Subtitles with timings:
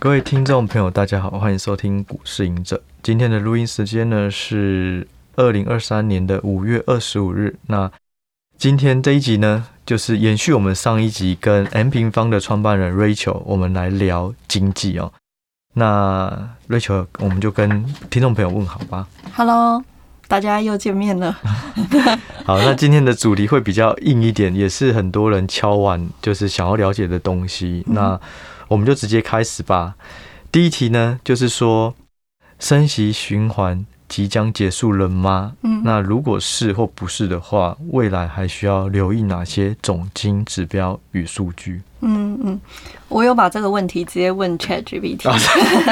[0.00, 2.82] 各位听众朋友，大家好，欢迎收听股市赢者。
[3.02, 7.54] 今天的录音时间呢是二零二三年的五月二十五日。
[7.66, 7.92] 那
[8.56, 15.12] 今天这一集呢，就是延续我们上一集跟 M 平方的创办人 Rachel，我们来聊经济哦。
[15.74, 19.06] 那 Rachel，我们就跟听众朋友问好吧。
[19.34, 19.84] Hello，
[20.26, 21.38] 大家又见面了。
[22.46, 27.84] 好，那今天的主题会比较硬一点，也是很多人敲碗就是想要了解的东西。
[27.86, 28.20] 嗯、那
[28.70, 29.96] 我们就直接开始吧。
[30.52, 31.92] 第一题呢，就是说
[32.60, 35.54] 升息循环即将结束了吗？
[35.62, 41.82] 嗯，那如果是或不是的话，未来还需要留意哪些总经指标与数据？
[42.02, 42.60] 嗯嗯，
[43.08, 45.28] 我有把这个问题直接问 ChatGPT，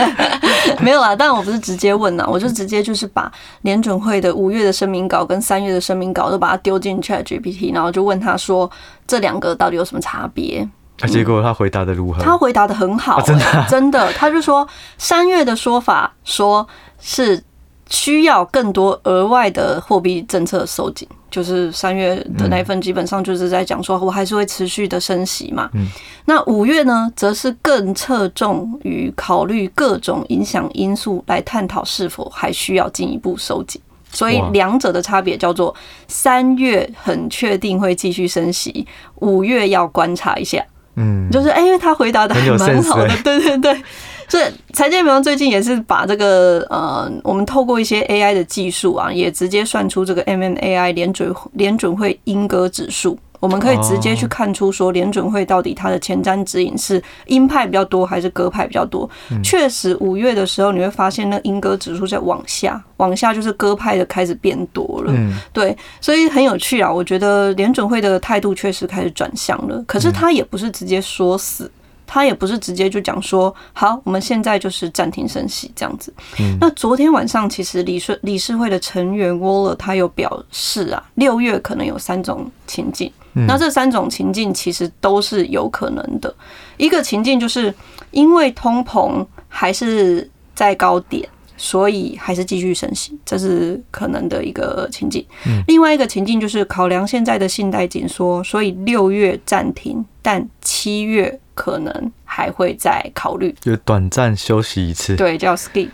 [0.80, 3.30] 没有啦，但我不是直接问呐，我就直接就是把
[3.62, 8.70] 联准会的五月的声明稿跟三月的声明稿都把它丢进 ChatGPT，然后就问他说
[9.06, 10.68] 这两个到底有什么差别？
[11.00, 12.22] 啊，结果他回答的如何？
[12.22, 14.66] 他回答的很好，欸，真的，真的，他就说
[14.96, 16.66] 三月的说法说
[17.00, 17.42] 是
[17.88, 25.70] 需要更多额外的货币政策收紧，就是三月的那份基本上就是在讲说我还是会持续的升息嘛。
[25.74, 25.86] 嗯，
[26.24, 35.74] 那五月呢，则是更侧重于考虑各种影响因素来探讨是否还需要进一步收紧，所以两者的差别叫做
[36.08, 38.86] 三月很确定会继续升息，
[39.20, 40.62] 五月要观察一下。
[40.98, 43.38] 嗯，就是哎，因为他回答的还蛮好的，对。
[43.40, 43.82] 对对，
[44.28, 53.18] 所以财经平最近也是把这个呃，我们透过一些 AI 的技术啊，也直接算出这个 MMAI 联准联准会鹰鸽指数。
[53.40, 59.08] 我们可以直接去看出说，联准会到底它的前瞻指引是鹰派比较多还是鸽派比较多？
[59.42, 65.12] 确实，五月的时候你会发现那鹰鸽指数在往下，往下就是鸽派的开始变多了。
[65.52, 66.92] 对，所以很有趣啊。
[66.92, 71.70] 我觉得联准会的态度确实开始转向了，可是他也不是直接说死，
[72.06, 76.12] 他也不是直接就讲说好，我们现在就是暂停升息这样子。
[76.60, 82.90] 那昨天晚上其实理事理事会的成员 Waller 他有表示啊，六月可能有三种情
[83.34, 83.46] 境。
[83.46, 86.34] 那这三种情境其实都是有可能的。
[86.76, 87.74] 一个情境就是
[88.10, 95.24] 因为通膨还是在高点，所以还是继续升息，这是可能的一个情境。
[95.66, 105.16] 另外一个情境就是考量现在的信贷紧缩，所以六月暂停，但七月可能还会再考虑，就短暂休息一次。
[105.16, 105.90] 对，叫 skip，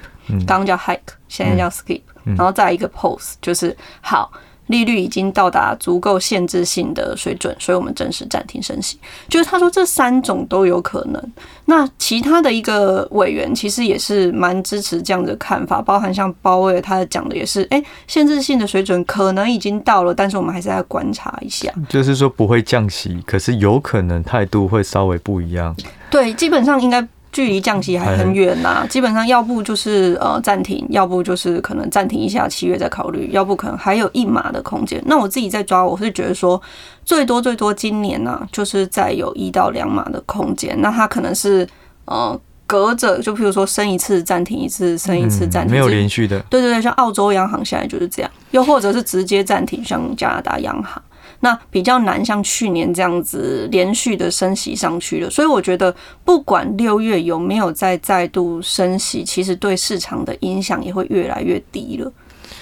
[0.47, 4.31] 刚刚叫 hike，现在叫 skip，然后再一个 pause，就是好。
[4.66, 8.98] 利率已经到达足够限制性的水准，所以我们正式暂停升息。
[9.28, 11.32] 就是他说这三种都有可能。
[11.66, 21.72] 那其他的一个委员其实也是蛮支持这样的看法，包含像鲍威尔他讲的也是，哎，限制性的水准可能已经到了，但是我们还是要观察一下。
[21.88, 25.75] 就是说不会降息，可是有可能态度会稍微不一样。
[26.10, 27.06] 对，基本上应该。
[27.34, 35.03] 距离降息还很远呐，基本上要不就是呃暂停，要不就是可能暂停一下，七月再考虑，要不可能还有一码的空间。
[35.05, 36.62] 那我自己在抓，我是觉得说
[37.05, 40.81] 最多最多今年呢，就是再有一到两码的空间。
[40.81, 41.67] 那它可能是
[42.05, 46.39] 呃隔着，就譬如说升一次暂停一次，升一次暂停，没有连续的。
[46.49, 51.03] 对对对，像澳洲央行现在就是这样，又或者是直接暂停，像加拿大央行。
[51.44, 55.94] 那比较难，像去年这样子连续的升息上去了，所以我觉得
[56.25, 62.10] 不管六月有没有再再度升息，其实对市场的影响也会越来越低了。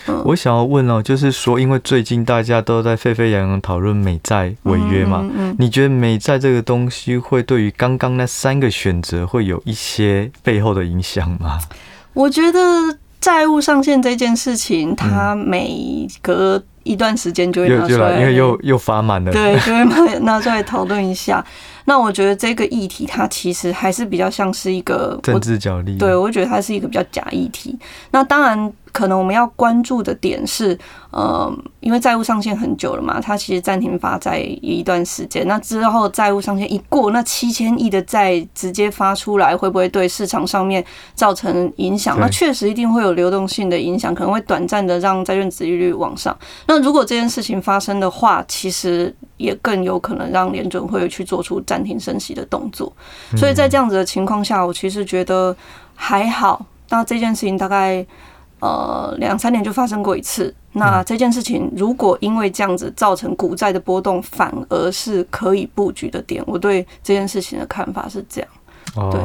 [0.09, 5.25] 嗯，我想要问哦，就是说，因为最近大家都在沸沸扬扬讨论美债违约嘛，
[5.60, 11.60] 你觉得美债这个东西会对于刚刚那三个选择会有一些背后的影响吗？
[12.14, 12.59] 我觉得
[13.20, 21.44] 债务上限这件事情，它每隔一段时间就会拿出来，因为又又发满了，对，就会拿拿出来讨论一下。
[21.84, 27.78] 那我觉得这个议题它其实还是比较像是一个政治角力，对，我觉得它是一个比较假议题。
[28.10, 28.72] 那当然。
[28.93, 30.78] 可能我们要关注的点是，
[31.12, 31.50] 呃，
[31.81, 35.48] 因为债务上限很久了嘛，它其实暂停发债一段时间。
[35.48, 42.20] 那之后债务上限一过，那七千亿的债直接发出来，会不会对市场上面造成影响？
[42.20, 46.37] 那确实一定会有流动性的影响，可能会短暂的让债券殖利率往上。
[46.67, 52.93] 那如果这件事情发生的话，其实也更有可能让联准会去做出暂停升息的动作。
[53.37, 55.55] 所以在这样子的情况下，我其实觉得
[55.94, 56.65] 还好。
[56.89, 58.06] 那这件事情大概。
[58.62, 60.55] 呃，两三年就发生过一次。
[60.75, 66.41] 那这件事情如果因为这样子造成股债的波动，反而是可以布局的点。
[66.47, 68.49] 我对这件事情的看法是这样。
[69.11, 69.20] 对，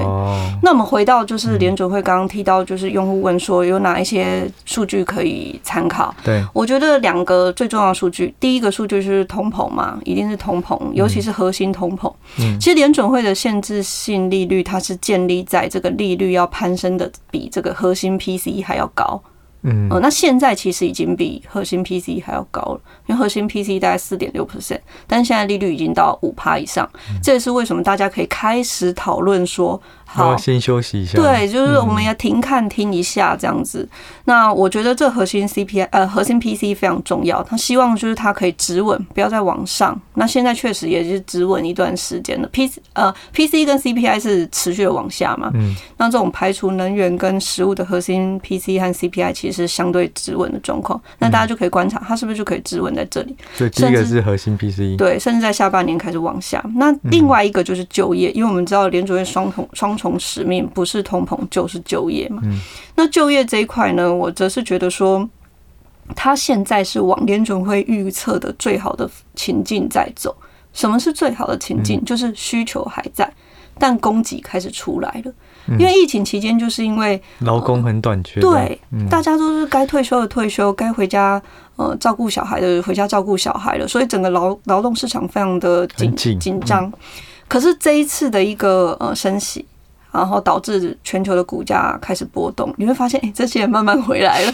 [0.62, 6.16] 那我们回到就是联准会刚刚提到，就是用户问说有哪一些数据可以参考？
[6.24, 12.10] 对，我觉得两个最重要的数据，第一个数据是通膨嘛，一定是通膨，尤其是核心通膨。
[12.40, 19.22] 嗯，其实联准会的限制性利率，它是建立在这个利率要攀升的比这个核心 PCE 还要高。
[19.68, 26.90] 嗯，那现在其实已经比核心 PCE 还要高了，因为核心 PCE 大概四点六 percent，但是现在利率已经到五趴以上，
[27.22, 29.82] 这也是为什么大家可以开始讨论说。
[30.18, 31.18] 好，先休息一下。
[31.18, 33.80] 对，就是我们要停看听一下这样子。
[33.84, 33.90] 嗯、
[34.26, 40.00] 那我觉得这核心 CPI 呃核心 PCE 非常重要，他希望就是它可以止稳，不要再往上。
[40.16, 42.48] 那现在确实也是止稳一段时间了。
[42.52, 45.52] P 呃 PCE 跟 CPI 是持续的往下嘛。
[45.54, 45.76] 嗯。
[45.98, 51.00] 那这种排除能源跟食物的核心 PCE 和 CPI 其实是相对止稳的状况。
[51.20, 53.36] 那大家就可以观察它是不是就可以止稳在这里。
[53.56, 54.98] 对，第一个是核心 PCE。
[54.98, 56.64] 对，甚至在下半年开始往下。
[56.76, 60.07] 那另外一个就是就业，因为我们知道联储会双重双。
[60.08, 62.42] 从使命不是通膨就是就业嘛。
[62.96, 65.28] 那就业这一块呢，我则是觉得说，
[66.16, 70.34] 他现在是往联准会预测的最好的情境在走。
[70.74, 72.04] 什么是最好的情境？
[72.06, 73.30] 就是需求还在，
[73.78, 75.34] 但供给开始出来了。
[75.78, 81.42] 因为疫情期间，就是因为劳工很短缺，对，大家都是该退休的退休，该回家
[81.76, 86.90] 呃照顾小孩的回家照顾小孩了，所以整个劳劳动市场非常的紧紧张。
[87.50, 89.66] 可是这一次的一个呃升息。
[90.18, 94.54] 然后导致全球的股价开始波动，你会发现，哎，这些人慢慢回来了。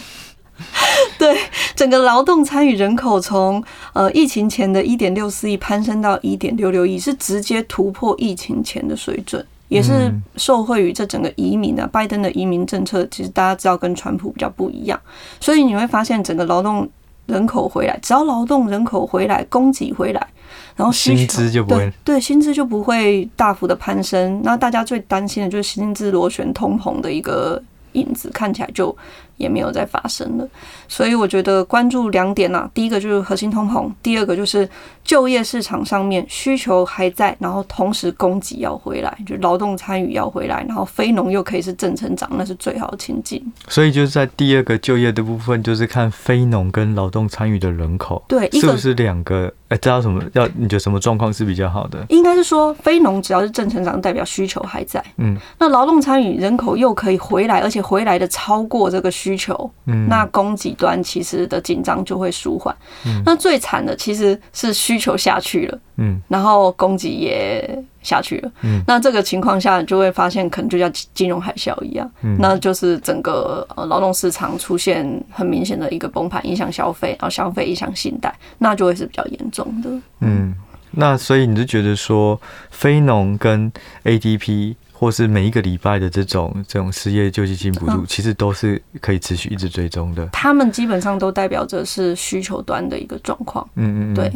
[1.18, 1.36] 对，
[1.76, 3.64] 整个劳动参与人口从
[3.94, 15.00] 呃疫情前的一点六四亿攀升到一点六六亿，是直接突破疫情前的水准，也是受惠于这整个移民啊，拜登的移民政策，其实大家知道跟川普比较不一样，
[15.40, 16.88] 所以你会发现整个劳动
[17.26, 20.28] 人口回来，只要劳动人口回来，供给回来。
[20.76, 24.42] 然后薪资就不会对，对薪资就不会大幅的攀升。
[24.44, 27.62] 那大家最担心的就是薪资螺旋通膨的一个
[27.94, 28.96] 影子，看起来就。
[29.38, 30.48] 也没有再发生了，
[30.88, 34.68] 所以我觉得关注两点呐，第一个就是核心通膨，第二个就是
[35.04, 43.44] 就业市场上面需求还在，然后同时供给要回来，就劳动参与要回来，然后非农又可以是正成长，那是最好的情境。
[43.68, 49.52] 所以就是在第二个就业的部分，就是看非农跟劳动参与的人口，对，是不是两个？
[49.70, 50.22] 哎，知道什么？
[50.34, 52.06] 要你觉得什么状况是比较好的？
[52.10, 59.12] 应该是说非农只要是正成长，代表需求还在，嗯，那劳动参与人口又可以回来，而且回来的超过这个。
[59.23, 62.76] 需求，嗯，那供给端其实的紧张就会舒缓。
[63.06, 79.90] 嗯，那最惨的其实是需求下去了，嗯，然后供给也下去了，嗯，那这个情况下就会发现，可能就像金融海啸一样，嗯，那就是整个呃劳动市场出现很明显的一个崩盘，影响消费，然后消费影响信贷，那就会是比较严重的。
[80.20, 80.54] 嗯，
[80.92, 83.72] 那所以你就觉得说，非农跟
[84.04, 84.76] ADP。
[85.04, 90.26] 或是每一个礼拜的这种这种失业救济金补助，其实都是可以持续一直追踪的。
[90.28, 93.68] 他们基本上都代表着是需求端的一个状况。
[93.76, 94.32] 嗯嗯，对。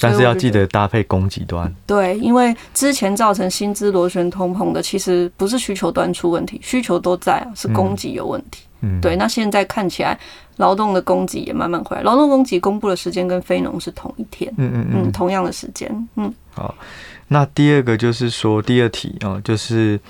[0.00, 1.70] 但是要记得搭配供给端。
[1.84, 8.62] 对，因为之前造成薪资螺旋通膨的，其实不是需求端出问题，需求都在啊，是供给有问题。
[8.64, 8.67] 嗯，
[9.00, 9.16] 对。
[9.16, 10.18] 那现在看起来，
[10.56, 12.02] 劳动的供给也慢慢回来。
[12.02, 14.52] 劳动供给公布的时间跟非农是同一天。
[14.56, 16.08] 嗯嗯嗯，同样的时间。
[16.16, 16.74] 嗯，好。
[17.30, 20.00] 那第二个就是说，第二题啊，就是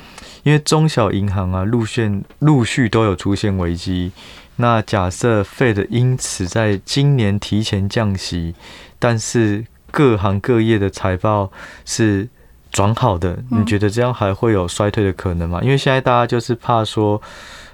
[0.45, 4.13] 因为中小银行啊，陆续陆续都有出现危机。
[4.55, 8.55] 那假设 Fed 因此在今年提前降息，
[9.01, 11.51] 但是各行各业的财报
[11.85, 12.29] 是
[12.71, 15.61] 转好的，你觉得这样还会有衰退的可能吗？
[15.61, 17.21] 因为现在大家就是怕说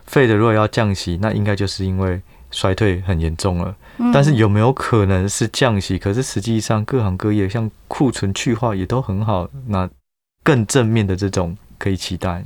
[0.09, 3.75] ，Fed 如果要降息，那应该就是因为衰退很严重了。
[4.12, 5.99] 但是有没有可能是降息？
[5.99, 9.88] 可是实际上各行各业像库存去化也都很好，那
[10.43, 11.57] 更正面的这种。
[11.78, 12.43] 可以期待。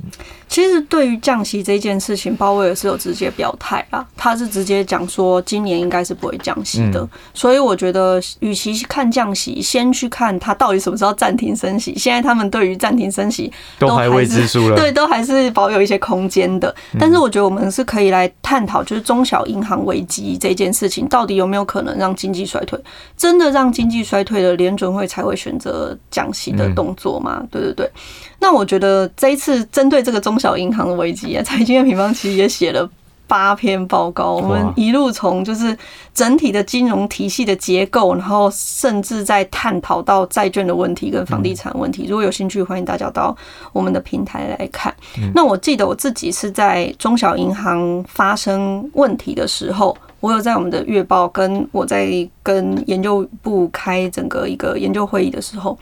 [0.47, 4.05] 其实对于降息这件事情，鲍威尔是有直接表态啦。
[4.17, 7.01] 他是直接讲说，今年应该是不会降息的。
[7.01, 11.93] 嗯、所以我觉得，与其看降息，先去看他到底什么时候暂停升息。
[11.95, 16.73] 现在他们对于暂停升息都还未知数了，对，都还是保有一些空间的。
[16.99, 22.79] 但是我觉得我们是可以来探讨，就是中小银行危机这件事情，到底有没有可能让经济衰退？
[23.15, 27.45] 真的让经济衰退了，联准会才会选择降息的动作吗？
[27.51, 27.91] 对对对。
[28.39, 32.89] 那我觉得这一次针对这个中小银行的危机啊，财经的平方其实也写了
[33.27, 34.31] 八篇报告。
[34.31, 35.77] 我们一路从就是
[36.13, 42.07] 整体的金融体系的结构，然后甚至在探讨到债券的问题跟房地产问题。
[42.07, 43.35] 如果有兴趣，欢迎大家到
[43.71, 44.93] 我们的平台来看。
[45.35, 49.95] 那我记得我自己是在中小银行发生问题的时候。
[50.21, 52.09] 我有在我们的月报跟我在
[52.43, 55.79] 跟研究部开整个一个研究会议的时候，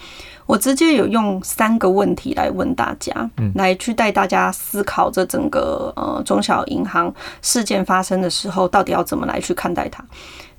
[0.47, 10.03] 我直接有用三个问题来问大家，来去带大家思考这整个呃中小银行事件发生的时候，到底要怎么来去看待它。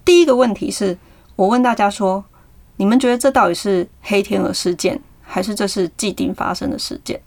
[0.04, 0.96] 第一个问题是
[1.34, 2.22] 我问大家说，
[2.76, 7.20] 你们觉得这到底是黑天鹅事件，还是这是既定发生的事件？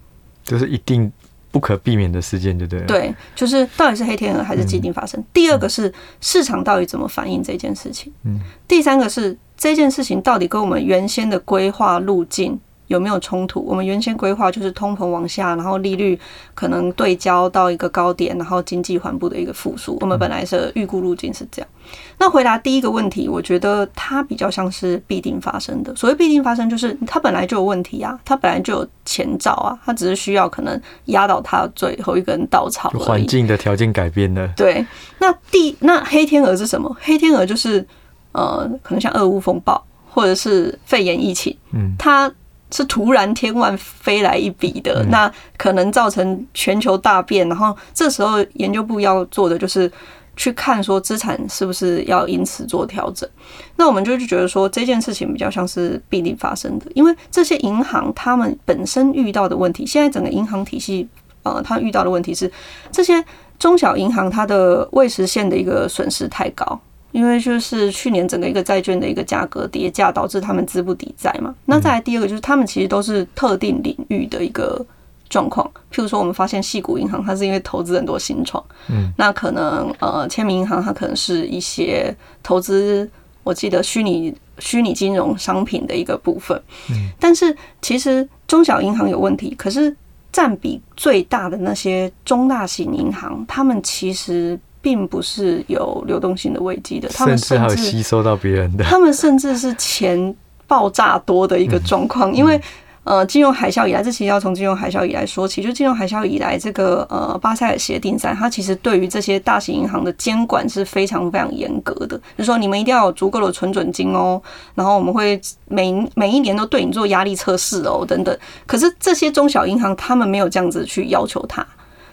[0.43, 1.11] 这是一定
[1.51, 2.85] 不可避免的事件，对不对？
[2.87, 5.23] 对，就是到底是黑天鹅还是既定发生。
[5.33, 8.11] 第二个是市场到底怎么反应这件事情。
[8.23, 8.39] 嗯。
[8.67, 12.59] 第三个是这件事情到底跟我们原先的规划路径。
[12.91, 13.63] 有没有冲突？
[13.65, 16.19] 我们原先规划就是通膨往下，然后利率
[16.53, 19.97] 可能对焦到一个高点，然后经济缓步的一个复苏。
[20.01, 21.69] 我们本来是预估路径是这样。
[22.17, 25.95] 那回答第一个问题，我觉得它比较像是必定发生的。
[25.95, 32.89] 所谓必定发生，就是它本来就有问题啊，它本来就有前兆啊，它只是需要可能压倒它最后一根稻草。
[32.89, 34.47] 环境的条件改变了。
[34.57, 34.85] 对。
[35.19, 36.93] 那第那黑天鹅是什么？
[36.99, 37.87] 黑天鹅就是
[38.33, 41.55] 呃，可能像俄乌风暴或者是肺炎疫情。
[41.71, 41.95] 嗯。
[41.97, 42.29] 它。
[42.71, 47.47] 是突然天外飞来一笔的，那可能造成全球大变。
[47.49, 49.91] 然后这时候研究部要做的就是
[50.35, 53.29] 去看说资产是不是要因此做调整。
[53.75, 61.07] 那我们就觉得说这件事情比较像是必定发生的，因为这些银行他们本身遇到的问题，现在整个银行体系
[61.43, 62.51] 呃，它遇到的问题是
[62.91, 63.23] 这些
[63.59, 66.79] 中小银行它的未实现的一个损失太高。
[67.11, 71.53] 因为就是去年整个一个债券的一个价格跌价，导致他们资不抵债嘛。
[71.65, 74.85] 那再来第二个就是他们其实都是特定领域的一个
[75.29, 83.09] 状况，譬如说我们发现矽谷银行它是因为投资很多新创，嗯，那可能呃签名银行它可能是一些投资，
[83.43, 89.95] 我记得虚拟虚拟金融商品的一个部分，嗯，但是其实中小银行有问题，可是
[90.31, 94.59] 占比最大的那些中大型银行，他们其实。
[94.81, 100.35] 并不是有流动性的危机的，他们甚至还有吸收到别人的，他们甚至是钱
[100.67, 102.59] 爆炸多的一个状况，因为
[103.03, 114.39] 呃，金融海啸以来，这其实要从金融海啸以来说起，就金融海啸以来，这个呃巴塞尔协定三，它其实对于这些大型银行的监管是非常非常严格的，就是说你们一定要有足够的存准金哦，
[114.75, 118.37] 然后我们会每每一年都对你做压力测试哦，等等。
[118.67, 121.65] 可是这些中小银行他们没有这样子去要求他。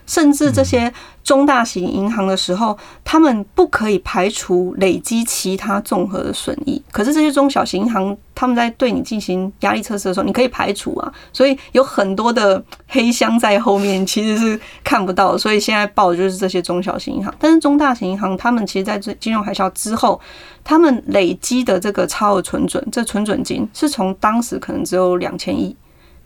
[0.08, 6.82] 甚至这些中大型银行的时候，他们不可以排除累积其他综合的损益。
[6.90, 11.12] 可是这些中小型银行，他们在对你进行压力测试的时候，你可以排除啊。
[11.30, 15.36] 所以有很多的黑箱在后面，其实是看不到。
[15.36, 20.18] 所以现在报的就是这些中小型银行，但是中大型银行，他们其实，在这金融海啸之后，
[20.64, 25.76] 他们累积的这个超额存准，这存准金是从当时可能只有两千亿。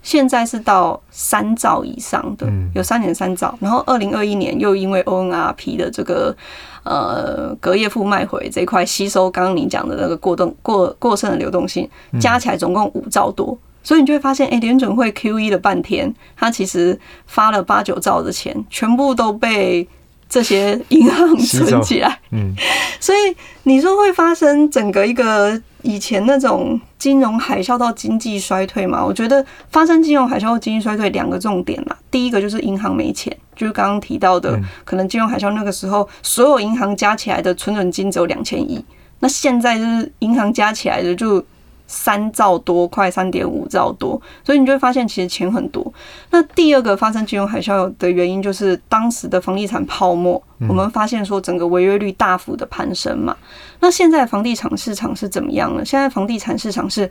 [0.02, 3.56] 现在是到三兆以上的，有三点三兆。
[3.60, 6.36] 然后二零二一年又因为 ONRP 的这个
[6.82, 11.88] 呃隔夜负卖回这一块吸收，刚刚你讲的那个过动过过剩的流动性，
[12.20, 13.56] 加起来总共五兆多。
[13.84, 19.88] 所以你就会发现，哎，联准会 QE 了半天，它其实发了八九兆的钱，全部都被
[20.32, 22.18] 这些银行存起来。
[22.30, 22.54] 嗯，
[22.98, 25.60] 所以你说会发生整个一个。
[25.84, 31.98] 以前那种金融海啸到经济衰退嘛，我觉得发生金融海啸或经济衰退两个重点啦。
[32.08, 38.84] 第一个就是银行没钱，就是刚刚提到的，可能金融海啸那个时候所有银行加起来的存准金只有两千亿，
[39.18, 41.44] 那现在就是银行加起来的就。
[41.86, 45.92] 三兆多，快三点五兆多，所以你就会发现其实钱很多。
[46.30, 53.36] 那第二个发生金融海啸的原因就是当时的房地产泡沫，我们发现说整个违约率大幅的攀升嘛。
[53.80, 55.84] 那现在房地产市场是怎么样呢？
[55.84, 57.10] 现在房地产市场是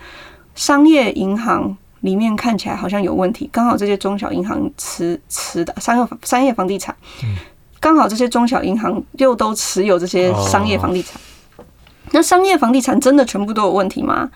[0.55, 6.95] 商业银行里面看起来好像有问题，刚好这些中小银行持持的商业商业房地产，
[7.79, 11.21] 刚好这些中小银行又都持有这些商业房地产。
[12.11, 14.29] 那商业房地产真的全部都有问题吗？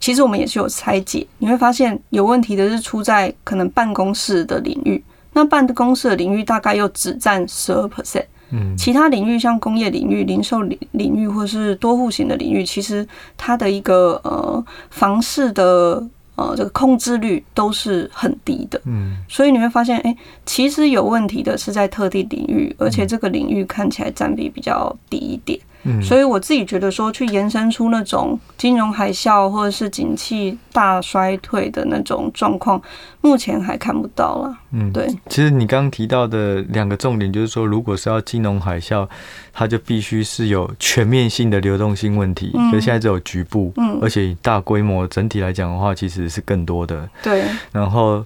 [0.00, 13.06] 其实我们也是有拆解，你会发现有问题的是出在可能办公室的领域，那办公室的领域大概又只占十二 percent，嗯，其他领域像工业领域、零售领领域或是多户型的领域，其实
[13.36, 16.00] 它的一个呃房市的
[16.36, 20.16] 呃这个控制率都是很低的，嗯，所以你会发现，哎，
[20.46, 25.58] 其实有问题的是在特定领域，而且这个领域看起来占比比较低一点。
[26.02, 32.80] 所以我自己觉得说，去延伸出那种金融海啸或者是景气大衰退的那种状况，
[33.20, 34.56] 目前还看不到了。
[34.72, 35.06] 嗯，对。
[35.28, 39.08] 其实你刚刚提到的两个重点，就是说，如果是要金融海啸，
[39.52, 42.50] 它就必须是有全面性的流动性问题。
[42.54, 42.70] 嗯。
[42.70, 47.08] 可是现在只有局部，嗯，而且大规模整体来讲的话，其实是更多的。
[47.22, 47.44] 对。
[47.72, 48.24] 然后。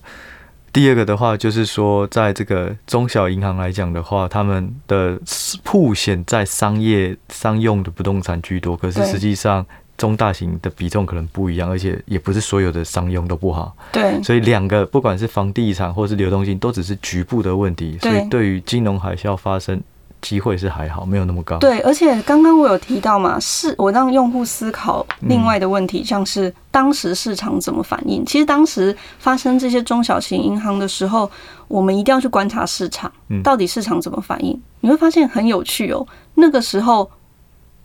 [0.73, 5.21] 第二个的话，就是说，在这个中小银行来讲的话，他们的
[5.63, 9.65] 铺险在商业商用的不动产居多，可是实际上
[9.99, 13.77] 中大型的比重可能不一样，而且也不是所有的商用都不好。
[13.93, 17.99] 对，所以两个不管是房地产或是流动性，都只是局部的问题。
[18.01, 19.83] 所以对于金融海啸发生。
[20.23, 21.59] 机会是还好，没有那么高。
[21.59, 28.25] 对，而且刚刚我有提到嘛，是我让用户思考另外的问题，像是当时市场怎么反应。
[28.25, 31.31] 其实当时发生这些中小型银行的时候，
[31.69, 33.13] 我们一定要去观察市场，
[33.45, 34.59] 到底市场怎么反应。
[34.81, 37.11] 你会发现很有趣哦，那个时候。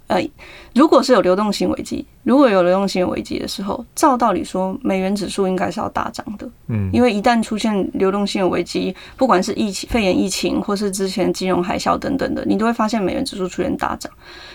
[0.07, 0.25] 呃，
[0.73, 6.49] 如果是有流动性危机，如果有流动性危机的时候，照道理说，美元指数应该是要大涨的。
[6.67, 14.11] 嗯，因为一旦出现流动性危机，不管是疫情、肺炎疫情，或是之前金融海啸等等的，你都会发现美元指数出现大涨。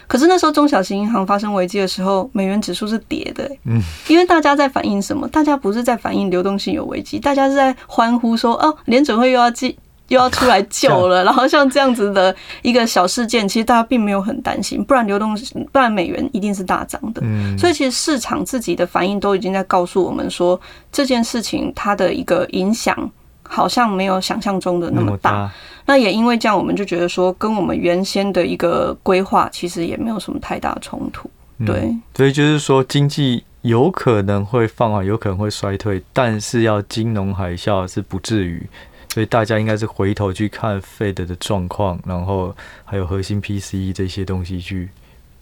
[0.07, 3.51] 可是那时候中小型银行发生危机的时候，美元指数是跌的。
[3.67, 5.29] 嗯，因为大家在反映什么？
[5.29, 9.77] 大家不是在反映流动性有危机，大家是在欢呼说：“哦，联准会又要进。”
[10.13, 15.35] 又要出来救了， 然后像这样子的一个小事件，其实大家并没有很担心，不然流动，
[15.73, 17.23] 不然美元一定是大涨的。
[17.25, 23.11] 嗯所以其实市场自己的反应都已经在告诉我们说，这件事情它的一个影响
[23.43, 25.51] 好像没有想象中的那么大。
[25.87, 31.31] 那也因为这样，我们就觉得说，跟我们原先的一个规划其实也没有什么太大冲突。
[31.67, 38.67] 对，所以就是说，经济有可能会放缓，有可能会衰退，但是要金融海啸是不至于。
[39.13, 44.89] 所以大家应该是回头去看 Fed 的状况，然后还有核心 PCE 这些东西去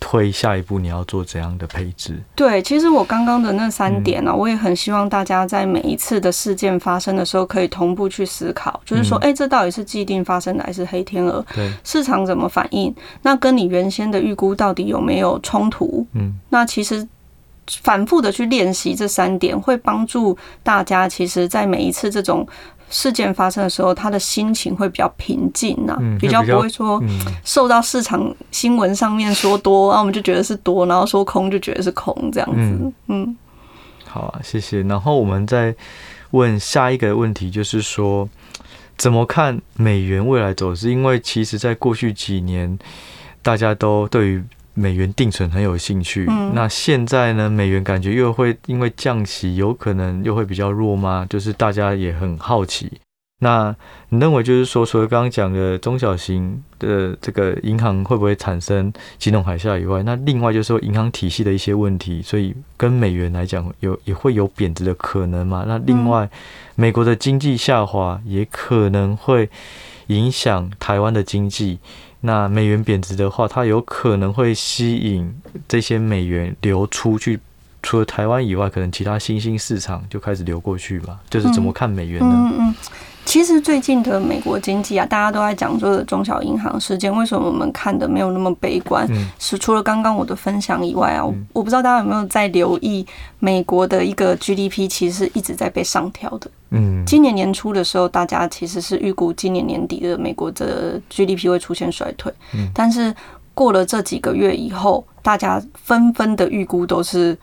[0.00, 2.19] 推下一步你要做怎样的配置。
[2.35, 11.47] 对，其实我刚刚的那三点呢、啊，我也很希望大家在每一次的事件发生的时候，可以同步去思考，就是说，哎，这到底是既定发生的还是黑天鹅？
[11.55, 12.93] 对，市场怎么反应？
[13.23, 16.05] 那跟你原先的预估到底有没有冲突？
[16.15, 17.07] 嗯，那其实
[17.83, 22.45] 反复的去练习这三点，会帮助大家，其实在每一次这种。
[22.91, 27.01] 事件发生的时候，他的心情会比较平静呐，比较不会说
[27.45, 32.93] 受到市场新闻上面说多，然后我们就觉得是多，然后说空就觉得是空这样子。
[33.07, 33.37] 嗯，
[34.05, 34.83] 好啊，谢谢。
[34.83, 35.75] 然后我们再
[36.33, 38.29] 问下一个问题，就是说
[38.97, 40.91] 怎么看美元未来走势？
[40.91, 42.77] 因为其实在过去几年，
[43.41, 47.50] 大家都对于美元定存很有兴趣，嗯，那现在呢？
[47.50, 51.27] 美元感觉又会因为降息，有可能又会比较弱吗？
[51.29, 52.91] 就是大家也很好奇。
[53.43, 53.75] 那
[54.11, 65.65] 你认为就是说，除了刚刚讲的中小型的这个银行会不会产生金融海啸以外，那另外就是说银行体系的一些问题，所以跟美元来讲有也会有贬值的可能嘛？
[65.67, 66.28] 那另外，
[66.75, 69.49] 美国的经济下滑也可能会
[70.11, 71.79] 影响台湾的经济。
[72.23, 75.35] 那美元贬值的话，它有可能会吸引
[75.67, 77.41] 这些美元流出去，
[77.83, 81.19] 除了台湾以外，可能其他新兴市场就开始流过去吧。
[81.31, 82.51] 就是怎么看美元呢？
[82.53, 82.75] 嗯嗯。
[83.25, 89.09] 其实最近的美国经济啊，大家都在讲说的中小银行事件，为什么我们看的没有那么悲观？
[89.39, 93.06] 是除了刚刚我的分享以外啊，我不知道大家有没有在留意
[93.39, 96.50] 美国的一个 GDP，其实一直在被上调的。
[96.71, 103.15] 嗯，今年年初的时候，大家其实是预估今年年底的美国的 GDP 会出现衰退，嗯但是
[103.54, 107.39] 过了这几个月以后，大家纷纷的预估都是。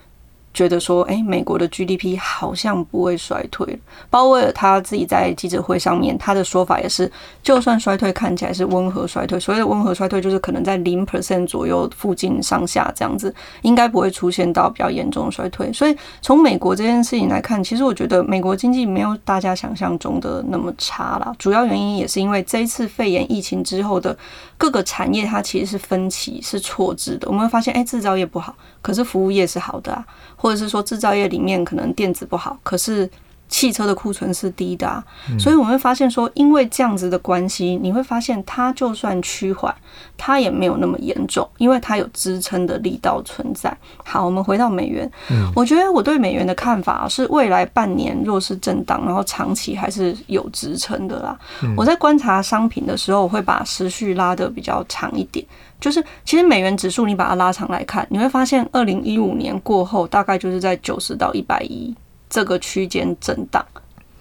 [0.58, 3.80] 觉得说，哎，美国的 GDP 好像不会衰退。
[4.10, 7.12] 鲍威尔他自己在记者会上面，他的说法也是，
[7.44, 15.72] 就算衰退看起来是温和衰退，所谓的温和衰退就是可能在零 percent 左右附近上下这样子，应该不会出现到比较严重的衰退。
[15.72, 21.32] 所以从美国这件事情来看，其实我觉得美国经济没有大家想象中的那么差啦。
[21.38, 24.18] 主要原因也是因为这一次肺炎疫情之后的
[24.58, 27.28] 各个产业它其实是分歧是错置的。
[27.28, 30.04] 我们会发现，哎，制造业不好，可是服务业是好的啊。
[30.38, 33.10] 或者是说制造业里面可能电子不好，可是
[33.50, 35.04] 汽车的库存是低的啊，
[35.40, 39.74] 所以我们会发现说，因为这样子的关系，你会发现它就算趋缓，
[40.18, 43.76] 它也没有那么严重，因为它有支撑的力道存在。
[44.04, 45.10] 好，我们回到美元，
[45.56, 51.38] 我觉得我对美元的看法是，未来半年若是震荡，然后长期还是有支撑的啦。
[51.76, 55.46] 我在观察商品的时候，我会把时序拉得比较长一点。
[55.80, 61.96] 就是，其实美元指数你把它拉长来看，你会发现，二零一五年过后，大概就是在九十到一百一
[62.30, 63.66] 这个区间震荡。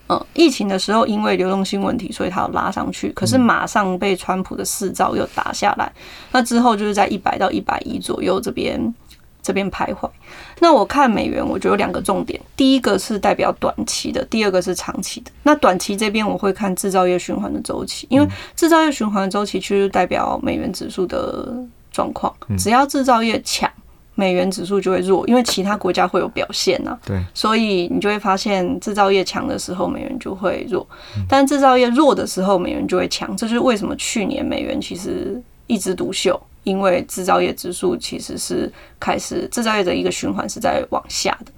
[0.08, 5.92] 嗯，疫情的时候因为流动性问题，所以它有拉上去，可是马上被川普的四招又打下来。
[6.32, 8.94] 那之后就是在一百到一百一左右这边。
[9.42, 10.10] 这边徘徊，
[10.58, 15.30] 那我看美元，我觉得有两个重点，第一个是代表短期的，第二个是长期的。
[15.44, 21.54] 那短期这边我会看制造业循环的周期，因为制造业循环的周期其实代表美元指数的
[21.92, 22.34] 状况。
[22.58, 23.70] 只要制造业强，
[24.18, 26.98] 美元指数就会弱，因为其他国家会有表现呐、啊。
[27.04, 30.84] 对，所以你就会发现制造业强的时候，美元就会弱；
[31.28, 33.36] 但制造业弱的时候，美元就会强。
[33.36, 41.52] 这就是为什么去年美元其实一枝独秀，因为制造业指数其实是开始制造业的一个循环是在往下的。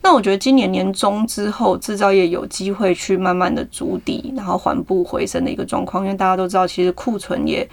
[0.00, 7.68] 那我觉得今年年中之后，制造业有机会去慢慢的筑底，然后缓步回升的一个状况，因为大家都知道，其实库存也。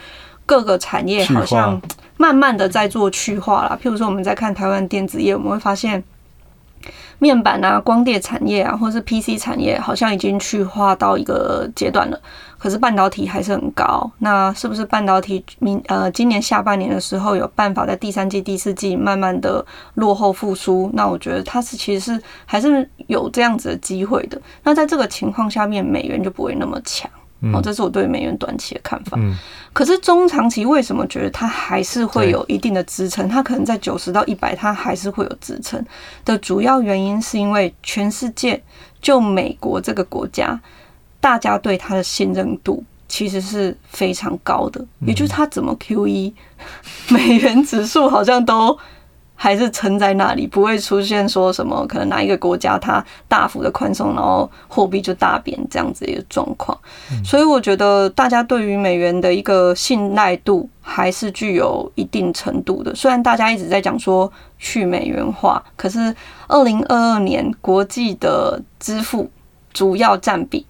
[0.52, 1.82] 各个产业好像
[2.18, 3.80] 慢慢的在做去化啦。
[3.82, 6.04] 譬如说，我们在看台湾电子业，我们会发现
[7.20, 12.20] 面板啊、光电产业啊，或是 PC 产业，好像已经去化到一个阶段了。
[12.58, 14.12] 可是半导体还是很高。
[14.20, 20.90] 那是不是半导体明呃今年下半年的时候有办法在第三季、第四季慢慢的落后复苏？
[20.94, 24.38] 那我觉得它是其实是还是有这样子的机会的。
[24.64, 27.10] 那在这个情况下面，美元就不会那么强。
[27.54, 29.18] 哦，这是我对美元短期的看法。
[29.20, 29.36] 嗯，
[29.74, 33.28] 可是中长期为什么觉得它还是会有一定的支撑？
[33.28, 35.84] 它可能在九十到一百，它还是会有支撑
[36.24, 38.62] 的主要原因是因为全世界
[39.02, 40.60] 就美国这个国家，
[41.20, 46.34] 大家对它的信任度其实是非常高的，也就是它怎么 QE，
[47.10, 48.78] 美元指数好像都。
[49.44, 56.78] 还是撑在那里，不会出现说什么可能哪一个国家它大幅的宽松，然后货币就大贬这样子一个状况。
[57.26, 62.94] 所以我觉得大家对于美元的一个信赖度还是具有一定程度的。
[62.94, 66.16] 虽然大家一直在讲说去美元化，可是
[66.48, 69.28] 二零二二年国际的支付
[69.74, 70.64] 主要占比。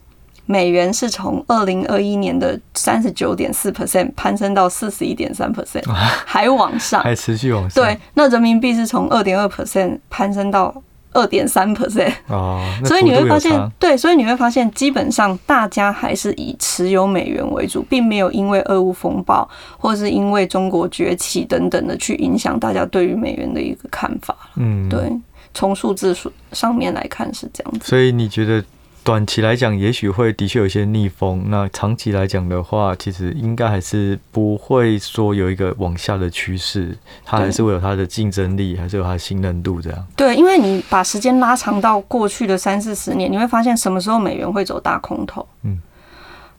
[0.51, 5.89] 美元是从二零二一年的三十九点四 percent 攀升到四十一点三 percent，
[6.25, 7.81] 还往上，还持续往上。
[7.81, 10.83] 对，那人民币是从二点二 percent 攀升到
[11.13, 12.11] 二点三 percent。
[12.27, 24.35] 哦，所以你会发现，对，所以你会发现，基本上大家还是以持有美元为主，并没有因为俄乌风暴或是因为中国崛起等等的去影响大家对于美元的一个看法。
[24.57, 25.09] 嗯，对，
[25.53, 26.13] 从数字
[26.51, 27.87] 上面来看是这样子。
[27.87, 28.61] 所以你觉得？
[29.03, 31.45] 短期来讲，也许会的确有一些逆风。
[31.47, 40.07] 那长期来讲的话，其实应该还是不会说有一个往下的趋势，它还是会有它的竞争力，还是有它的信任度这样。
[40.15, 45.47] 对，因为你把时间拉长到过去的三四十年，你会发现什么时候美元会走大空头？
[45.63, 45.79] 嗯，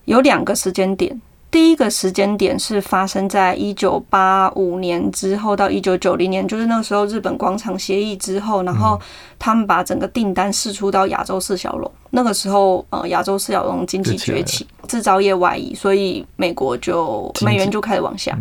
[0.07, 1.21] 有两个时间点。
[1.53, 8.99] 第一个时间点是发生在一九八五年之后到一九九零年，就是那个时候日本广场协议之后，然后
[9.39, 11.93] 他们把整个订单释出到亚洲四小龙。
[12.09, 18.35] 那个时候，呃，亚洲四小龙经济崛起，制造业外移，所以美国就美元就开始往下。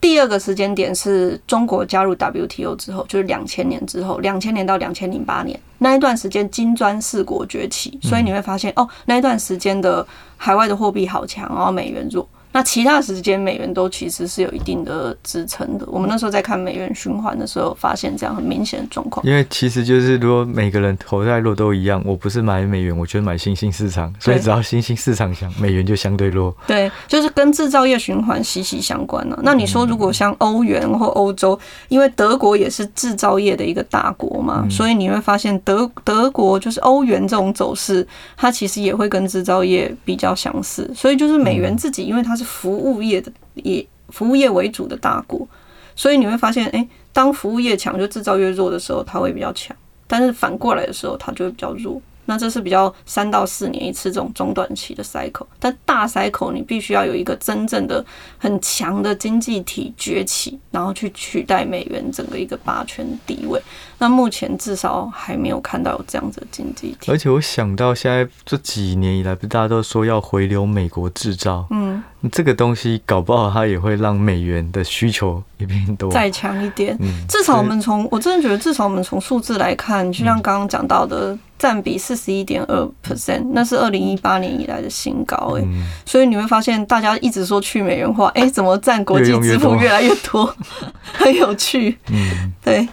[0.00, 10.04] 第二个时间点是中国加入 WTO 之后，就是两千年之后，两千年到两千零八年那一段时间，金砖四国崛起，所以你会发现哦，那一段时间的
[10.36, 12.28] 海外的货币好强，然后美元弱。
[12.52, 15.86] 那其他时间美元都其实是有一定的支撑的。
[15.88, 19.24] 我们那时候在看美元循环的时候，发现这样很明显的状况。
[19.24, 26.54] 因为其实就是如果每个人口袋弱都一样，我不是买美元，我觉得买新兴市场，所以只要新兴市场强，美元就相对弱。
[26.66, 29.38] 对，就是跟制造业循环息息相关了。
[29.42, 31.58] 那你说如果像欧元或欧洲，
[31.88, 40.90] 因为德国也是制造业的一个大国嘛，所以你会发现德德国就是欧元这种走势，它其实也会跟制造业比较相似。
[40.94, 45.46] 所以就是美元自己，因为它是服务业的，以服务业为主的大国，
[45.94, 49.76] 所以你会发现，诶，当服务业强，就制造业弱的时候，它会比较强；
[50.06, 52.00] 但是反过来的时候，它就会比较弱。
[52.30, 58.04] 那这是比较三到四年一次这种中短期的 cycle，但大 cycle 你必须要有一个真正的
[58.38, 63.60] 很强的经济体崛起，然后去取代美元整个一个霸权地位。
[63.98, 67.10] 那目前至少还没有看到有这样子的经济体。
[67.10, 76.96] 而且我想到现在这几年以来，不是大家都说要回流美国制造，嗯，这个东西搞不好它也会让美元的需求也变多，再强一点。
[77.00, 81.38] 嗯，至少我们从我真的觉得，至少我们从数字来看，就像刚刚讲到的。
[81.60, 85.68] 占比四十一点二 percent，那是二零一八年以来的新高哎、欸，
[86.06, 90.56] 所以你会发现大家一直说去美元化，哎，怎么占国际支付越来越多，
[91.12, 91.98] 很有趣。
[92.08, 92.88] 嗯，对。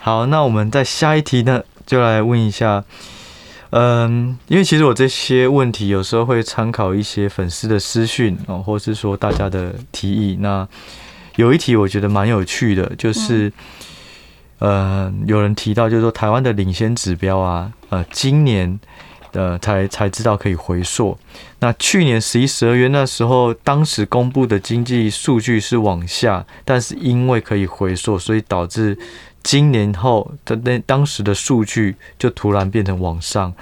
[0.00, 2.84] 好，那我们在下一题呢，就来问一下，
[3.70, 10.36] 嗯，因为其实我这些问题有时候会参考一些粉丝的私讯哦，或是说大家的提议。
[10.40, 10.68] 那
[11.36, 13.52] 有一题我觉得蛮有趣的，就是。
[14.62, 18.78] 呃，有人提到就是说，台湾的领先指标啊，呃，今年
[19.32, 21.16] 呃才才知道可以回溯。
[21.60, 28.98] 那去年十一、十二月那时候，当时公布的经济数据是往下，但是因为可以回溯，所以导致
[29.42, 33.54] 今年后的那当时的数据就突然变成往上。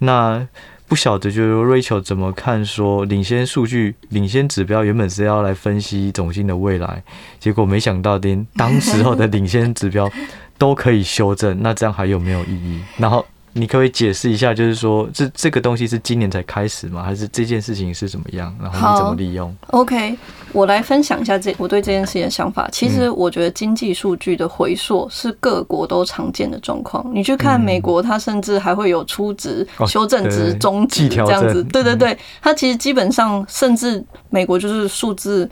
[0.00, 0.44] 那
[0.90, 2.66] 不晓得就是 Rachel 怎么看？
[2.66, 7.00] 说领先数据、领先指标原本是要来分析总经的未来，
[7.38, 10.10] 结果没想到连当时候的领先指标。
[10.58, 12.80] 都可以修正，那这样还有没有意义？
[12.98, 13.24] 然后。
[13.52, 17.02] 你可不可以解释一下，就是说，这这个东西是今年才开始吗？
[17.02, 18.54] 还是这件事情是怎么样？
[18.60, 20.16] 然后你怎么利用？OK，
[20.52, 22.68] 我来分享一下这我对这件事情的想法。
[22.70, 27.04] 其实我觉得经济数据的回溯是各国都常见的状况。
[27.12, 31.62] 你去看美国，它甚至还会有初值、修正值、中值这样子。
[31.64, 35.48] 对 对对，它其实基本上甚至美国就是数字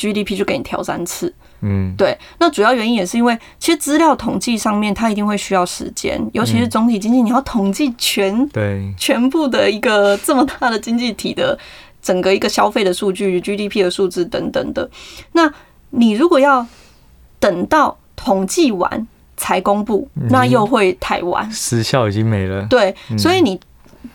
[0.00, 1.32] GDP 就给你调三次。
[1.62, 8.94] 嗯，对，那主要原因也是因为，其实资料统计上面它一定会需要时间，尤其是总体经济，你要统计全对。
[8.96, 11.58] 全部的一个这么大的经济体的
[12.00, 14.88] 整个一个消费的数据、GDP 的数字等等的，
[15.32, 15.52] 那
[15.90, 16.66] 你如果要
[17.38, 22.66] 等到统计完才公布，那又会太晚，时效已经没了。
[22.70, 23.60] 对，所以你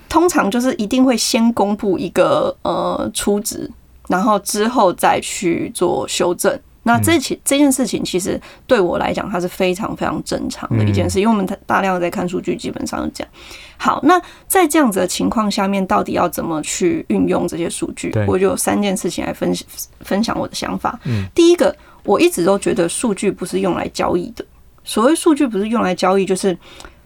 [0.09, 3.69] 通常就是一定会先公布一个呃初值，
[4.07, 6.59] 然后之后再去做修正。
[6.87, 13.33] 那这起这件事情其实对我来讲，它是非常非常正常的一件事，因为我们大量在看数据，基本上是这样。
[13.77, 18.13] 好，那在这样子的情况下面，到底要怎么去运用这些数据？
[18.27, 19.51] 我就有三件事情来分
[20.01, 20.99] 分享我的想法。
[21.33, 24.45] 第一个，我一直都觉得数据不是用来交易的。
[24.83, 26.55] 所谓数据不是用来交易，就是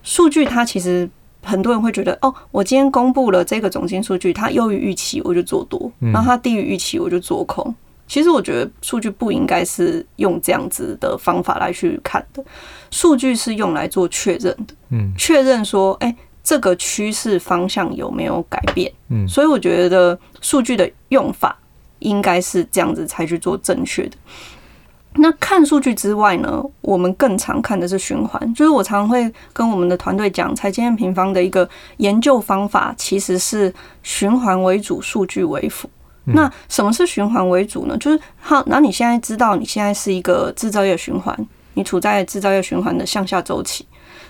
[0.04, 1.10] 数据它其实
[1.44, 7.74] 很多人会觉得，哦，我今天公布了这个总金数据，它优于预期，我就做多；然后它低于预期，我就做空。
[8.08, 12.44] 其实我觉得数据不应该是用这样子的方法来去看的，
[12.90, 21.56] 数据是用来做确认的，嗯，确认说，哎，这个趋势方向有没有改变，嗯，所以我觉得数据的用法
[22.00, 24.18] 应该是这样子才去做正确的。
[25.16, 31.68] 那看数据之外呢，我们更常看的是循环，就是我常会跟我们的团队讲，财经验平方的一个
[31.98, 35.90] 研究方法其实是循环为主，数据为辅。
[36.26, 37.98] 那什么是循环为主呢？
[37.98, 41.36] 就是好，那你现在知道你现在是一个制造业循环，
[41.74, 43.84] 你处在制造业循环的向下周期。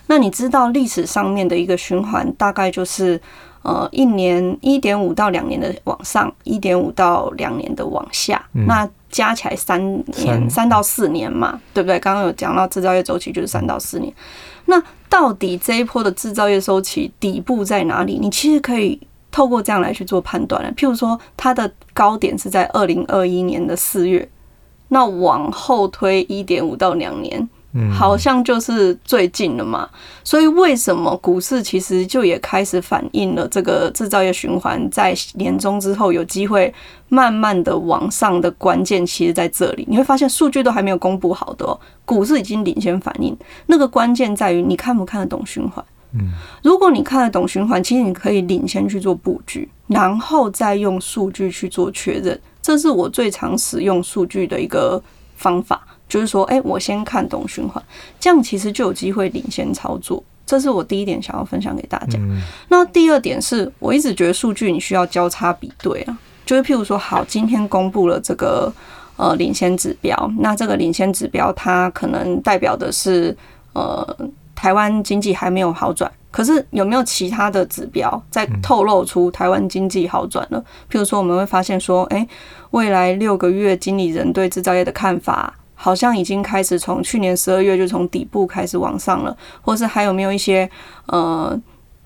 [0.07, 3.19] 那你知道历史上面的一个循环大概就是
[3.63, 9.81] 呃一年一点五到两年的往上，一点五到两年的往下，那加起来三
[10.17, 11.99] 年三到四年嘛，对不对？
[11.99, 14.13] 刚刚有讲到制造业周期就是三到四年。
[14.65, 18.17] 那到底这一波的制造业周期底部在哪里？
[18.19, 18.99] 你其实可以。
[19.31, 24.27] 透过这样来去做判断了，譬如说它的高点是在二零二一年的四月，
[24.87, 27.47] 那往后推一点五到两年，
[27.91, 29.87] 好像就是最近了嘛。
[30.23, 36.73] 所以为什么股市其实就也开始反映了这个制造业循环在年终之后有机会
[37.07, 43.35] 慢慢的往上的关键，其实在这里，你会发现数据都还没有公布好的哦，股市已经领先反应，
[43.67, 45.83] 那个关键在于你看不看得懂循环。
[46.11, 46.31] 嗯，
[46.63, 52.39] 如果你看得懂循环，其实你可以领先去做布局，然后再用数据去做确认。
[52.61, 55.01] 这是我最常使用数据的一个
[55.35, 57.81] 方法，就是说，哎，我先看懂循环，
[58.19, 60.21] 这样其实就有机会领先操作。
[60.45, 62.19] 这是我第一点想要分享给大家。
[62.67, 68.73] 那第二点是我一直觉得数据你需要交叉比对啊，就是譬如说，好，今天公布了这个
[69.15, 73.37] 呃领先指标，那这个领先指标它可能代表的是
[73.73, 74.17] 呃。
[74.55, 80.61] 台湾经济还没有好转，可是有没有其他的指标在透露出台湾经济好转了？
[80.91, 82.27] 譬如说，我们会发现说，诶，
[82.71, 90.69] 未来六个月经理人对制造业的看法，好像已经开始从去年十二月就从底部开始往上了，或是还有没有一些
[91.05, 91.57] 呃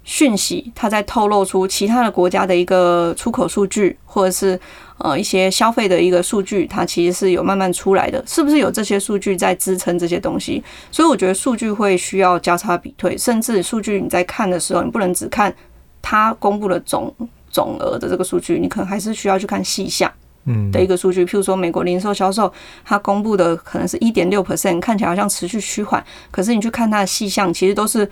[0.03, 4.59] 讯息，它在透露出其他的国家的一个出口数据，或者是。
[4.99, 10.63] 呃，一些消费的一个数据，它其实是有慢慢出来的，是不是有这些数据在支撑这些东西？
[10.91, 15.53] 所以我觉得数据会需要交叉比对，甚至数据你在看的时候，你不能只看
[16.01, 17.13] 它公布的总
[17.49, 20.09] 总额的这个数据，你可能还是需要去看细项
[20.71, 21.25] 的一个数据。
[21.25, 22.51] 譬如说，美国零售销售，
[22.83, 28.09] 它公布的可能是一点六 percent，看起来好像持续趋缓，可是你去看它的细项，其实都是。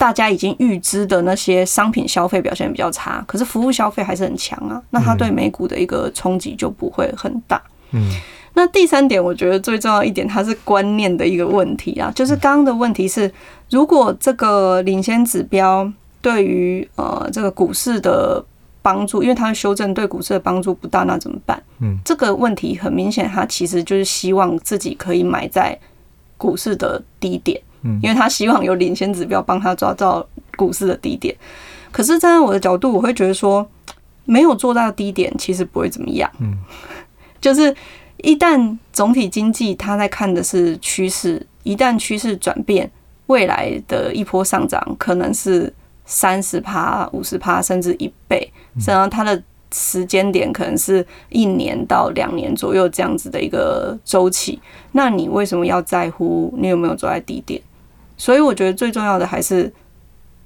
[0.00, 4.80] 大家已经预知的那些商品消费表现比较差，可是服务消费还是很强啊。
[4.88, 7.62] 那它对美股的一个冲击就不会很大。
[7.90, 8.10] 嗯，
[8.54, 12.10] 那第三点，我觉得最重要一点，它是观念的一个问题啊。
[12.14, 13.30] 就是刚刚的问题是，
[13.68, 15.86] 如果这个领先指标
[16.22, 18.42] 对于呃这个股市的
[18.82, 21.62] 帮助，因为它的修正对股市的帮助不大，那怎么办？
[21.80, 25.78] 嗯，这个问题很明显，他其实就是希望自己可以买在
[26.36, 27.60] 股市的低点。
[27.82, 31.34] 嗯因为他希望有领先指标帮他抓到股市的低点，
[31.90, 33.66] 可是站在我的角度，我会觉得说，
[34.26, 36.30] 没有做到低点，其实不会怎么样。
[36.40, 36.58] 嗯，
[37.40, 37.74] 就是
[38.18, 42.90] 一旦总体经济他在看的是趋势，一旦趋势转变，
[43.28, 45.72] 未来的一波上涨可能是
[46.10, 48.52] 三十趴、五十趴，甚至一倍，
[48.86, 49.42] 然后它的。
[49.72, 57.62] 时间点可能是一年到两年左右这样子的一个周期，那你为什么要在乎你有没有走在低点？
[58.16, 59.72] 所以我觉得最重要的还是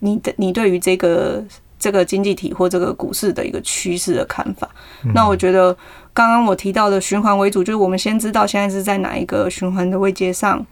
[0.01, 1.43] 你的你对于这个
[1.79, 4.69] 这个经济体或这个股市的一个趋势的看法。
[5.15, 5.75] 那我觉得
[6.13, 10.67] 刚刚我提到的循环为主，就是我们先知道现在是在哪一个循环的位阶上。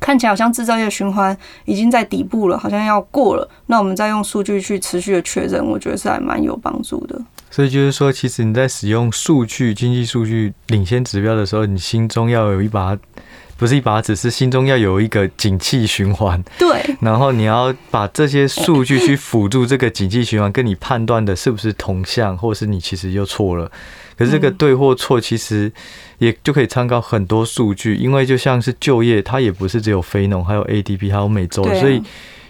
[0.00, 1.36] 看起来好像制造业循环
[1.66, 3.48] 已经在底部了，好像要过了。
[3.66, 7.20] 那我们再用数据去持续的确认，我觉得是还蛮有帮助的。
[7.50, 12.96] 所以就是说，其实你在使用数据、经济数据领先指标的时候，你心中要有一把，
[13.56, 16.40] 不是一把只，是心中要有一个景气循环。
[16.56, 16.80] 对。
[17.00, 23.70] 然后你要把这些数据去辅助这个景气循环，跟你判断的是不是同向，或是你其实又错了。
[24.16, 25.72] 可是这个对或错，其实
[26.20, 32.02] 也就可以参考很多数据，因为就像是就业，它也不是只有非农，还有 ADP，还有每周，所以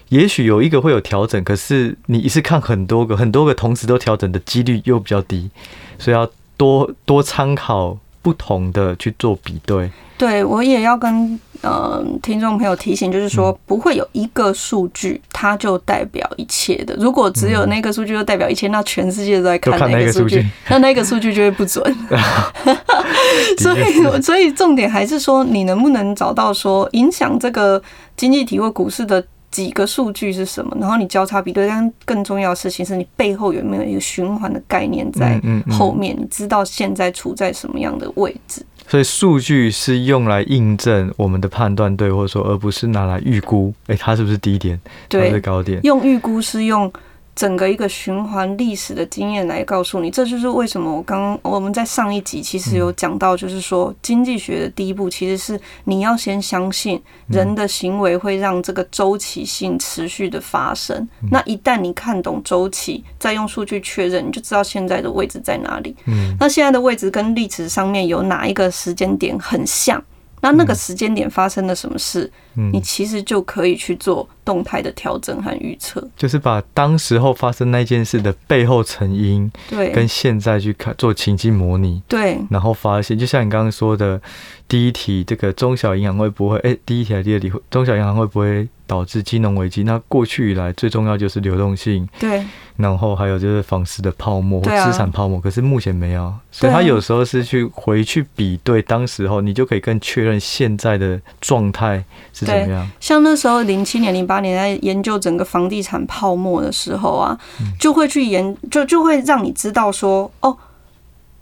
[0.09, 5.49] 也许有一个会有调整，可是你一次看很多个，很多个同时都调整的几率又比较低，
[5.97, 9.91] 所以要多多参考不同的去做比对。
[10.17, 16.95] 对，我也要跟呃听众朋友提醒，就是说不会有一个数据它就代表一切的。
[16.99, 21.83] 如果只有那个数据就代表一切，那全世界都在看那个数据，那那个数据就会不准。
[23.57, 27.81] 所以，所以重点还是说，你能不能找到说影响这个
[28.15, 30.75] 经济体或股市的几个数据是什么？
[30.79, 36.15] 然后你交叉比对，但更重要的事情是你背后有没有一个循环的概念在后面？
[36.17, 38.65] 你知道现在处在什么样的位置？
[38.87, 45.79] 所以数据是用来印证我们的判断，对，或者说，而不是拿来预估，哎，它是不是低点，对，还是高点？
[45.83, 46.91] 用预估是用。
[47.41, 61.09] 整个一个循环历史的经验来告诉你，这就是为什么我刚我们在上一集其实有讲到，就是说经济学的第一步其实是你要先相信人的行为会让这个周期性持续的发生。
[61.31, 65.95] 那一旦你看懂周期，再用数据确认，你就知道现在的位置在哪里。
[66.39, 69.99] 那现在的位置跟历史上面有哪一个时间点很像？
[70.43, 72.31] 那那个时间点发生了什么事？
[72.53, 84.21] 你其实就可以去做动态的调整和预测，就是把当时候发生那件事的背后成因，对，跟现在去看做情境模拟，对，然后发现，就像你刚刚说的，
[84.67, 86.57] 第一题这个中小银行会不会？
[86.59, 87.51] 哎，第一题还是第二题？
[87.69, 89.83] 中小银行会不会导致金融危机？
[89.83, 92.43] 那过去以来最重要就是流动性，对。
[92.77, 102.03] 然后还有就是房市的泡沫或资产泡沫，可是目前没有，所以他有时候是去回去比对当时候，你就可以更确认现在的状态
[102.41, 102.87] 是怎么样。
[102.99, 107.37] 像那时候零七年、零八年在研究整个房地产泡沫的时候啊，
[107.79, 110.57] 就会去研就就会让你知道说，哦，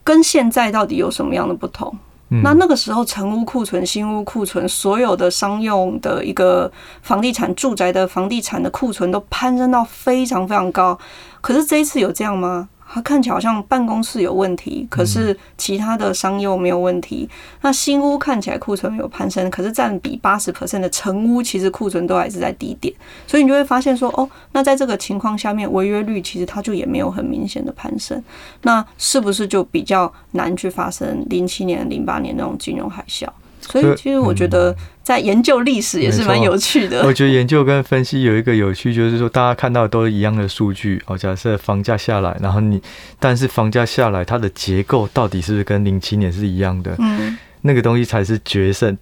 [0.03, 1.95] 跟现在到底有什么样的不同。
[2.43, 10.95] 那那个时候，成屋库存、新屋库存，所有的商用的一个房地产、住宅的房地产的库存都攀升到非常非常高。
[11.41, 12.69] 可是这一次有这样吗？
[12.91, 17.29] 它看起来好像办公室有问题，可是其他的商又没有问题。
[17.61, 22.91] 那新屋看起来库存没有攀升，可是占比八十 percent 的成屋其实库存都还是在低点，
[23.27, 28.21] 所以你就会发现说，哦，那在这个情况下面，违约率其实它就也没有很明显的攀升。
[28.63, 33.27] 那是不是就比较难去发生零七年、零八年那种金融海啸？
[33.59, 34.75] 所以其实我觉得。
[35.01, 37.03] 在研究历史也是蛮有趣的。
[37.03, 41.01] 我觉得研究跟分析有一个有趣，就是说大家看到的都是一样的数据。
[41.07, 42.79] 哦，假设房价下来，然后你，
[43.17, 46.93] 但是房价下来，它的结构到底是不是跟零七年是一样的？
[46.99, 48.95] 嗯，那个东西才是决胜，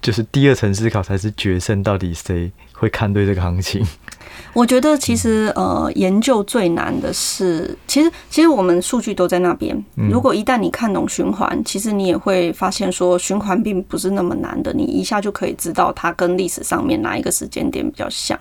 [0.00, 3.86] 就是第二层思考才是决胜，到底谁会看对这个行情？
[4.52, 9.76] 我觉得其实呃，研究最难的是，其实其实我们数据都在那边。
[10.10, 18.38] 如果一旦你看懂循环，其实你也会发现说，循环并不是那么难的，你一下就可以知道它跟历史上面哪一个时间点比较像。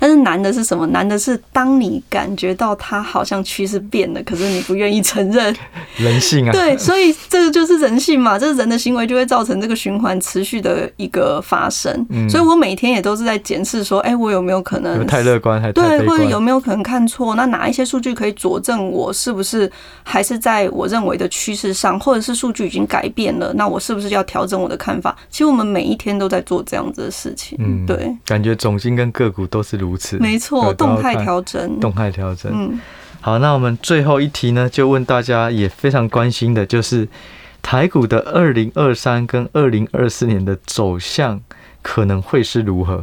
[0.00, 0.86] 但是难的是什么？
[0.86, 5.54] 难的是当你感觉到它好像趋势变了，可是你不愿意承认。
[5.98, 6.52] 人性啊。
[6.52, 12.06] 对，所以这个就是人性嘛，这是人的行为就会造成这个循环持续的一个发生。
[12.10, 12.30] 嗯。
[12.30, 17.34] 所以我每天也都是在检视说，哎，我有没有可能太乐观，还对，或者有没有可能看错？
[17.34, 19.68] 那哪一些数据可以佐证我是不是
[20.04, 23.52] 还是在我认为的趋势上，或者是数据已经改变了？
[23.54, 25.16] 那我是不是要调整我的看法？
[25.28, 27.58] 其实我们每一天都在做这样子的事情。
[27.60, 29.88] 嗯，对，感觉总经跟个股都是如。
[29.88, 32.52] 如此，没错，动态调整，动态调整。
[32.54, 32.78] 嗯，
[33.22, 37.08] 好，那我们最后一题呢，就问大家也非常关心的，就是
[37.62, 41.40] 台股的二零二三跟二零二四年的走向
[41.80, 43.02] 可能会是如何？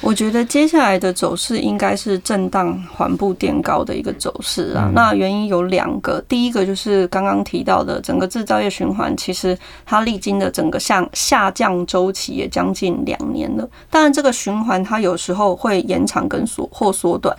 [0.00, 4.90] 我觉得接下来的走势应该是震荡缓步垫高的一个走势啊。
[4.94, 13.68] 那原因有两个，第一个就是刚刚提到的，整个制造业循环，其实它历经的整个下下降周期也将近两年了。
[13.90, 17.36] 当然，这个循环它有时候会延长跟缩或缩短，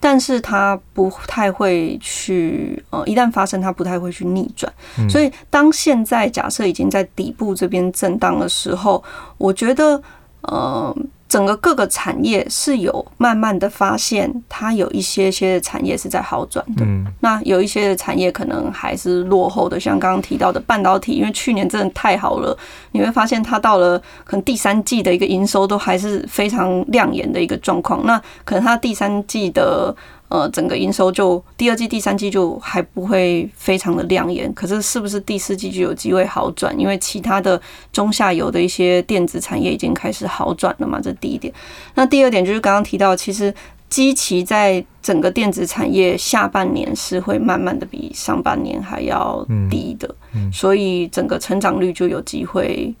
[0.00, 4.70] 但是它不太会去呃，一旦发生，它不太会去逆转。
[5.08, 9.02] 所以，当现在假设已经在底部这边震荡的时候，
[9.38, 10.02] 我觉得。
[10.42, 10.96] 呃。
[11.30, 16.84] 整个各个产业是有慢慢的发现，它有一些些产业是在好转的。
[16.84, 22.58] 嗯，那有一些的产业可能还是落后的，像刚刚提到的半导体，因为去年真的太好了，
[22.90, 28.04] 你会发现它到了可能第三季的一个营收都还是非常亮眼的一个状况。
[28.04, 29.94] 那可能它第三季的。
[30.30, 36.72] 呃，整个营收就第二季、第三季就还不会非常的亮眼，可是是不是第四季就有机会好转？
[36.78, 37.60] 因为其他的
[37.92, 41.52] 中下游的一些电子产业已经开始好转了嘛，这第一点。
[41.96, 43.52] 那第二点就是刚刚提到，其实
[43.88, 50.14] 基期在整个电子产业下半年是会慢慢的比上半年还要低的，
[50.52, 52.94] 所以整个成长率就有机会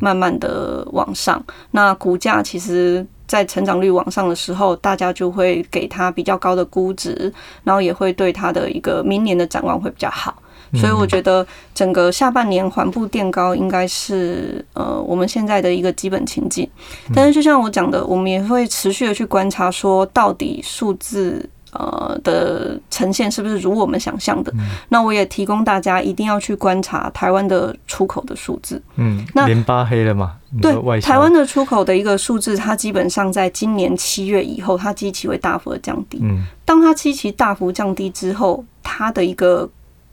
[0.00, 1.44] 慢慢的往上。
[1.72, 3.04] 那股价其实。
[3.26, 7.32] 在成长率往上的时候，大家就会给它比较高的估值，
[7.64, 10.42] 然后也会对它的一个明年的展望会比较好。
[10.74, 16.68] 所以我觉得整个下半年缓步垫高应该是呃我们现在的一个基本情境。
[17.14, 21.48] 但是就像我讲的，我们也会持续的去观察，说到底数字。
[21.72, 24.52] 呃的呈现是不是如我们想象的？
[24.88, 28.80] 那我也提供大家一定要去观察台湾的出口的数字。
[28.96, 30.36] 嗯，那连八黑了嘛？
[30.62, 36.18] 对，台湾的出口的一个数字，它基本上在今年七月以后，它基期会大幅的降低。
[36.22, 39.68] 嗯，当它基期大幅降低之后，它的一个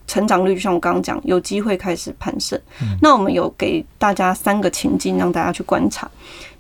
[0.06, 2.60] 成长率，就像我刚刚讲，有机会开始攀升。
[3.02, 6.10] 那我们有给大家三个情境，让大家去观察。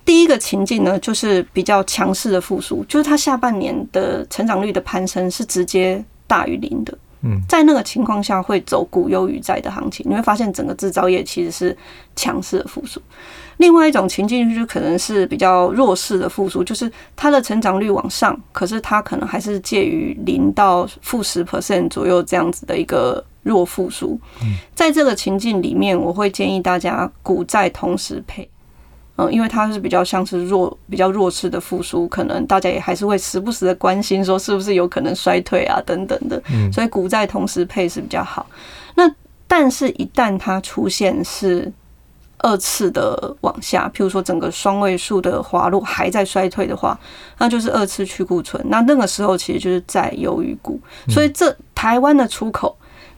[0.05, 6.97] 第一个情境呢，就是比较强势的复苏，就是它下半年的成长率的攀升是直接大于零的。
[7.25, 11.77] 嗯，在那个情况下会走股优于债的行情，你会发现整个制造业其实是
[12.17, 13.01] 强势的复苏。
[13.57, 24.19] 另外一种情境就可能是比较弱势的复苏，就是它的成长率往上，可是它可能还是介于零到负十 percent 左右这样子的一个弱复苏。
[24.41, 28.45] 嗯在这个情境里面，我会建议大家股债同时配。
[29.15, 36.41] 嗯，因为它是比较像是弱、比较弱势的复苏，可能大家也还是会时不时的关心，说是不是有可能衰退啊等等的。
[36.71, 38.47] 所以股债同时配是比较好。
[38.95, 39.07] 那
[39.47, 41.71] 但是，一旦它出现是
[42.39, 46.99] 二次的往下，譬如说整个双位数的滑落还在衰退的话，
[47.37, 48.63] 那就是二次去库存。
[48.67, 50.79] 那那个时候其实就是在优于股。
[51.07, 52.75] 所以这台湾的出口。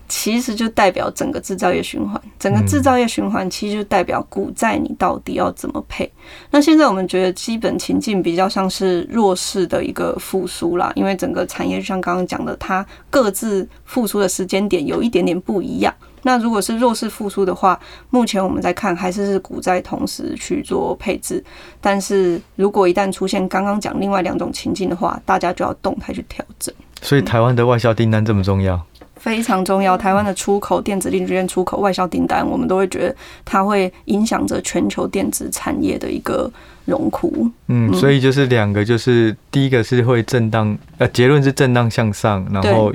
[0.07, 6.09] 其实就代表整个制造业循环，整个制造业循环其实就代表股债你到底要怎么配。
[6.51, 15.93] 那现在我们觉得基本情境比较像是弱势的一个复苏啦，因为整个产业就像刚刚讲的，它各自复苏的时间点有一点点不一样。
[16.21, 17.79] 那如果是弱势复苏的话，
[18.09, 21.43] 目前我们在看还是是股债同时去做配置。
[21.79, 26.73] 但是如果一旦出现刚刚讲另外两种情境的话，大家就要动态去调整。
[27.01, 28.81] 所以台湾的外销订单这么重要？
[29.25, 36.47] 非常重要，台湾的出口电子零组件出口外销订单，我们都会觉得它会影响着全球电子产业的一个
[36.85, 37.49] 荣枯。
[37.65, 42.93] 嗯，所以就是两个，就是第一个是会震荡，呃，结论是震荡向上，然后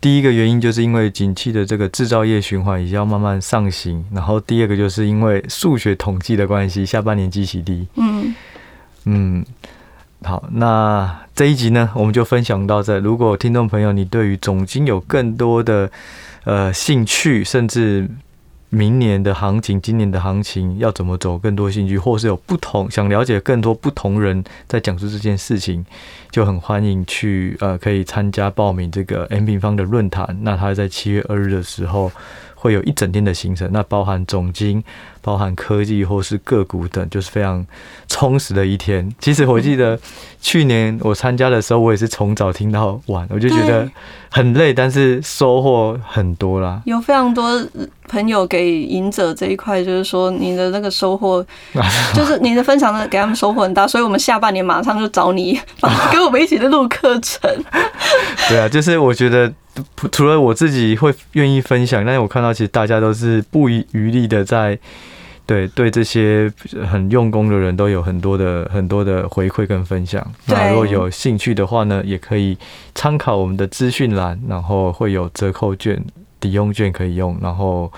[0.00, 7.88] 第一个原因就是因为景气的这个制造业循环已经要慢慢上行，然后第二个就是因为数学统计的关系，下半年基期低。
[7.96, 8.32] 嗯
[9.06, 9.44] 嗯。
[10.22, 12.98] 好，那这一集呢，我们就分享到这。
[12.98, 15.90] 如果听众朋友你对于总经有更多的
[16.44, 18.06] 呃兴趣，甚至
[18.68, 25.84] 明年的行情、今年的行情要怎么走，更多兴趣，或是有不同想了解更多不同人在讲述这件事情，
[26.30, 30.36] 就很欢迎去呃可以参加报名这个 M 平方的论坛。
[30.42, 32.12] 那他在七月二日的时候
[32.54, 34.84] 会有一整天的行程，那包含总经。
[35.22, 37.64] 包含科技或是个股等，就是非常
[38.08, 39.12] 充实的一天。
[39.20, 39.98] 其实我记得
[40.40, 43.88] 去年我参加的时候，我也是从早听到晚，我就觉得
[44.30, 46.80] 很累，但是收获很多啦。
[46.84, 47.60] 有非常多
[48.08, 51.44] 朋友给赢者这一块，就是说你的那个收获，
[52.14, 55.60] 就是你的分享的给他们收获很大，所以我们下半年马上就找你，
[56.12, 57.50] 跟我们一起的录课程。
[58.48, 59.52] 对啊，就是我觉得
[60.10, 64.78] 除了我自己会愿意分享，但是我看到其实大家都是不遗余力的在。
[65.50, 66.48] 对对，这些
[66.88, 70.24] 很用功的人都有很多的很多的回馈跟分享。
[70.46, 72.56] 那如果有兴趣的话呢，也可以
[72.94, 76.00] 参考我们的资讯栏，然后会有折扣券、
[76.38, 77.36] 抵用券可以用。
[77.42, 77.92] 然后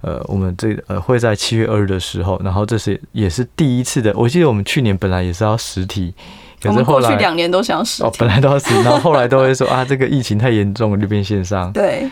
[0.00, 4.12] 呃，我们这呃会在七月二日的时候，然后这是也是第一次的。
[4.16, 6.12] 我记得我们去年本来也是要实体，
[6.60, 11.72] 可是后来过去两年都想要实体，哦，本来都要实体，然后后来都会说啊，这个疫情太严重了，就变线上。
[11.72, 12.10] 对，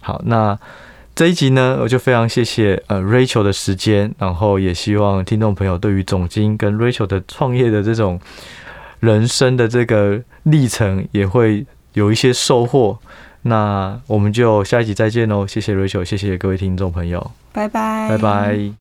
[0.00, 0.56] 好，那。
[1.14, 8.18] 这一集呢，我就非常谢谢呃 Rachel 的时间，然后也希望听众朋友对于总经跟 Rachel 的创业的这种
[9.00, 12.98] 人生的这个历程也会有一些收获。
[13.42, 18.70] 那我们就下一集再见喽，谢谢 Rachel，谢谢各位听众朋友，拜拜，拜拜。